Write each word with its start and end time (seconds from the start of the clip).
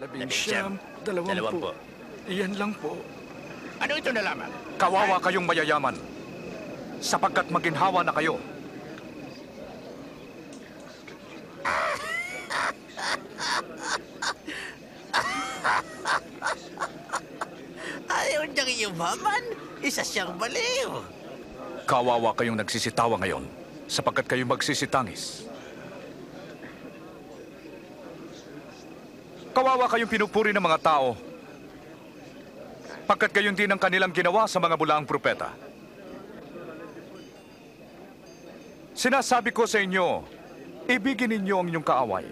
Labing 0.00 0.24
Labing 0.24 0.32
siyam, 0.32 0.72
dalawampu. 1.04 1.28
Dalawampu. 1.28 1.68
Iyan 2.24 2.56
lang 2.56 2.72
po. 2.80 2.96
Ano 3.84 3.92
ito 4.00 4.08
na 4.16 4.22
lamang? 4.24 4.48
Kawawa 4.80 5.20
kayong 5.20 5.44
mayayaman, 5.44 5.92
sapagkat 7.04 7.52
maginhawa 7.52 8.00
na 8.00 8.08
kayo. 8.16 8.40
Ayaw 18.08 18.42
niyang 18.48 18.72
yumaman. 18.88 19.44
Isa 19.84 20.00
siyang 20.00 20.32
baliw. 20.40 21.04
Kawawa 21.84 22.32
kayong 22.40 22.56
nagsisitawa 22.56 23.20
ngayon, 23.20 23.44
sapagkat 23.84 24.24
kayo 24.24 24.48
magsisitangis. 24.48 25.44
Kawawa 29.60 29.92
kayong 29.92 30.08
pinupuri 30.08 30.56
ng 30.56 30.64
mga 30.64 30.80
tao, 30.80 31.12
pagkat 33.04 33.28
gayon 33.28 33.52
din 33.52 33.68
ang 33.68 33.76
kanilang 33.76 34.08
ginawa 34.08 34.48
sa 34.48 34.56
mga 34.56 34.72
bulaang 34.72 35.04
propeta. 35.04 35.52
Sinasabi 38.96 39.52
ko 39.52 39.68
sa 39.68 39.84
inyo, 39.84 40.24
ibigin 40.88 41.36
ninyo 41.36 41.60
ang 41.60 41.68
inyong 41.68 41.84
kaaway. 41.84 42.24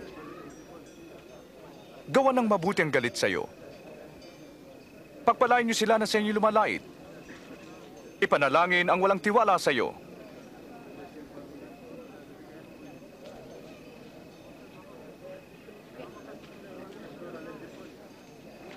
Gawa 2.09 2.33
ng 2.33 2.49
mabuti 2.49 2.81
ang 2.81 2.89
galit 2.89 3.21
sa 3.21 3.29
iyo. 3.29 3.45
Pagpalain 5.29 5.69
niyo 5.69 5.77
sila 5.77 6.01
na 6.01 6.09
sa 6.09 6.17
inyo 6.17 6.33
lumalait. 6.33 6.81
Ipanalangin 8.25 8.89
ang 8.89 9.05
walang 9.05 9.21
tiwala 9.21 9.61
sa 9.61 9.69
iyo. 9.69 9.93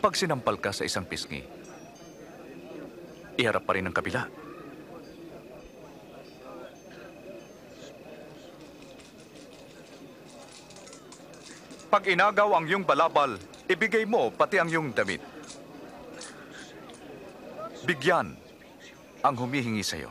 Pag 0.02 0.18
sinampal 0.18 0.58
ka 0.58 0.74
sa 0.74 0.82
isang 0.82 1.06
pisngi, 1.06 1.46
iharap 3.38 3.62
pa 3.62 3.78
rin 3.78 3.86
ang 3.86 3.94
kabila. 3.94 4.26
Pag 11.94 12.08
inagaw 12.10 12.50
ang 12.58 12.66
iyong 12.66 12.82
balabal, 12.82 13.38
ibigay 13.70 14.10
mo 14.10 14.34
pati 14.34 14.58
ang 14.58 14.74
iyong 14.74 14.90
damit. 14.90 15.22
Bigyan 17.86 18.34
ang 19.22 19.36
humihingi 19.38 19.86
sa 19.86 20.02
iyo. 20.02 20.10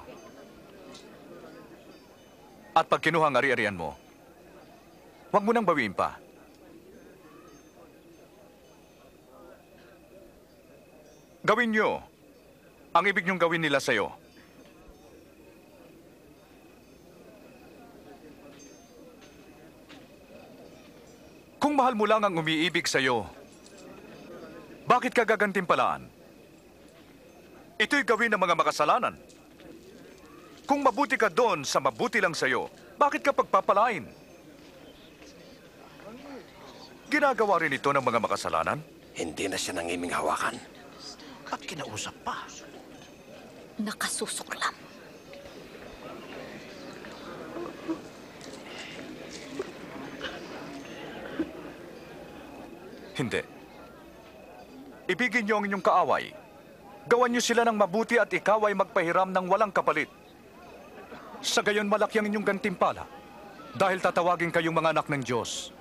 At 2.79 2.87
pag 2.87 3.03
kinuha 3.03 3.27
ang 3.27 3.35
ari-arian 3.43 3.75
mo, 3.75 3.99
huwag 5.35 5.43
mo 5.43 5.51
nang 5.51 5.67
bawiin 5.67 5.99
pa. 5.99 6.30
Gawin 11.51 11.75
nyo 11.75 11.99
ang 12.95 13.05
ibig 13.11 13.27
niyong 13.27 13.43
gawin 13.43 13.59
nila 13.59 13.83
sa 13.83 13.91
iyo. 13.91 14.15
Kung 21.59 21.75
mahal 21.75 21.99
mo 21.99 22.07
lang 22.07 22.23
ang 22.23 22.39
umiibig 22.39 22.87
sa 22.87 23.03
iyo, 23.03 23.27
bakit 24.87 25.11
ka 25.11 25.27
gagantimpalaan? 25.27 26.07
Ito'y 27.83 28.07
gawin 28.07 28.31
ng 28.31 28.39
mga 28.39 28.55
makasalanan. 28.55 29.19
Kung 30.71 30.87
mabuti 30.87 31.19
ka 31.19 31.27
doon 31.35 31.67
sa 31.67 31.83
mabuti 31.83 32.23
lang 32.23 32.31
sa'yo, 32.31 32.71
bakit 32.95 33.27
ka 33.27 33.35
pagpapalain? 33.35 34.07
Ginagawa 37.11 37.59
rin 37.59 37.75
ito 37.75 37.91
ng 37.91 38.07
mga 38.07 38.23
makasalanan? 38.23 38.79
Hindi 39.19 39.51
na 39.51 39.59
siya 39.59 39.75
nangiming 39.75 40.15
hawakan. 40.15 40.80
At 41.51 41.61
kinausap 41.67 42.15
pa. 42.23 42.47
Nakasusuklam. 43.83 44.75
Hindi. 53.21 53.43
Ibigin 55.11 55.45
niyo 55.45 55.61
ang 55.61 55.67
inyong 55.67 55.85
kaaway. 55.85 56.33
Gawan 57.11 57.35
niyo 57.35 57.43
sila 57.43 57.67
ng 57.67 57.77
mabuti 57.77 58.17
at 58.17 58.31
ikaw 58.31 58.65
ay 58.71 58.79
magpahiram 58.79 59.29
ng 59.35 59.45
walang 59.51 59.75
kapalit. 59.75 60.09
Sa 61.43 61.61
gayon 61.61 61.91
malaki 61.91 62.23
ang 62.23 62.31
inyong 62.31 62.47
gantimpala 62.47 63.05
dahil 63.75 63.99
tatawagin 63.99 64.55
kayong 64.55 64.77
mga 64.77 64.93
anak 64.95 65.07
ng 65.11 65.23
Diyos. 65.25 65.75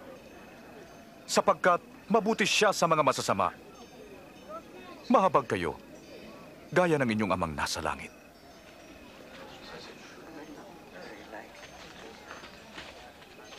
Sapagkat 1.29 1.79
mabuti 2.09 2.43
siya 2.43 2.73
sa 2.73 2.89
mga 2.89 3.05
masasama. 3.05 3.53
Mahabag 5.09 5.49
kayo, 5.49 5.73
gaya 6.69 7.01
ng 7.01 7.09
inyong 7.09 7.33
amang 7.33 7.53
nasa 7.57 7.81
langit. 7.81 8.13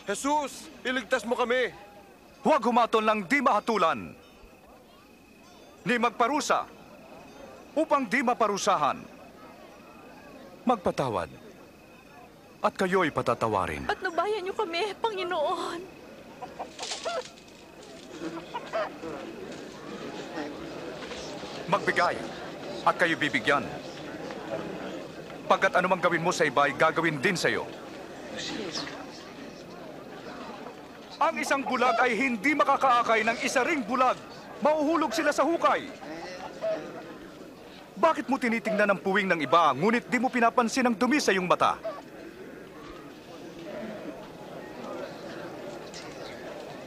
Jesus, 0.07 0.71
iligtas 0.87 1.27
mo 1.27 1.35
kami! 1.35 1.75
Huwag 2.47 2.63
humatol 2.63 3.03
ng 3.03 3.27
di 3.27 3.43
mahatulan, 3.43 4.15
ni 5.85 5.95
magparusa, 5.99 6.65
upang 7.75 8.07
di 8.07 8.23
maparusahan. 8.23 9.03
Magpatawad, 10.65 11.31
at 12.63 12.75
kayo'y 12.79 13.11
patatawarin. 13.11 13.91
Patnubayan 13.91 14.47
niyo 14.47 14.55
kami, 14.55 14.95
Panginoon. 15.03 15.81
Magbigay, 21.71 22.19
at 22.83 22.95
kayo 22.99 23.15
bibigyan. 23.15 23.63
Pagkat 25.47 25.79
anumang 25.79 26.03
gawin 26.03 26.23
mo 26.23 26.35
sa 26.35 26.43
iba'y 26.43 26.75
gagawin 26.75 27.23
din 27.23 27.39
sa 27.39 27.47
iyo. 27.47 27.63
Ang 31.21 31.37
isang 31.39 31.63
bulag 31.63 31.95
ay 32.03 32.19
hindi 32.19 32.59
makakaakay 32.59 33.23
ng 33.23 33.39
isa 33.47 33.63
ring 33.63 33.87
bulag. 33.87 34.19
Mauhulog 34.65 35.15
sila 35.15 35.31
sa 35.31 35.47
hukay. 35.47 35.87
Bakit 38.01 38.27
mo 38.27 38.41
tinitingnan 38.41 38.97
ang 38.97 39.01
puwing 39.01 39.29
ng 39.29 39.45
iba, 39.45 39.77
ngunit 39.77 40.09
di 40.09 40.17
mo 40.17 40.33
pinapansin 40.33 40.89
ang 40.89 40.97
dumi 40.97 41.21
sa 41.21 41.31
iyong 41.31 41.45
mata? 41.45 41.77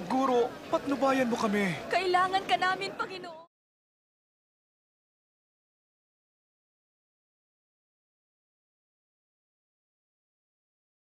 Guro, 0.09 0.49
patnubayan 0.73 1.29
mo 1.29 1.37
kami. 1.37 1.77
Kailangan 1.93 2.43
ka 2.49 2.57
namin, 2.57 2.89
Panginoon. 2.97 3.52